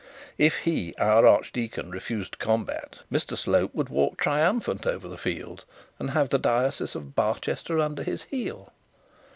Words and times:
If 0.39 0.61
he, 0.61 0.95
our 0.97 1.27
archdeacon, 1.27 1.91
refused 1.91 2.31
to 2.31 2.37
combat, 2.39 3.01
Mr 3.11 3.37
Slope 3.37 3.75
would 3.75 3.89
walk 3.89 4.17
triumphant 4.17 4.87
over 4.87 5.07
the 5.07 5.15
field, 5.15 5.63
and 5.99 6.09
have 6.09 6.29
the 6.29 6.39
diocese 6.39 6.95
of 6.95 7.13
Barchester 7.13 7.77
under 7.77 8.01
his 8.01 8.23
heel. 8.23 8.73